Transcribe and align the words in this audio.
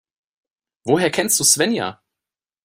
Woher 0.83 1.11
kennst 1.11 1.39
du 1.39 1.43
Svenja? 1.43 2.01